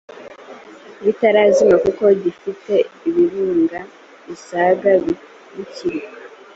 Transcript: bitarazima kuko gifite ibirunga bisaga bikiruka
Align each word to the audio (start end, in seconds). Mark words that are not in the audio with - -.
bitarazima 1.03 1.75
kuko 1.85 2.03
gifite 2.23 2.73
ibirunga 3.07 3.79
bisaga 4.25 4.91
bikiruka 5.55 6.17